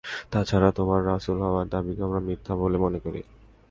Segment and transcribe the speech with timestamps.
[0.31, 3.21] তা ছাড়া তোমার রাসূল হওয়ার দাবিকেও আমরা মিথ্যা বলে মনে করি।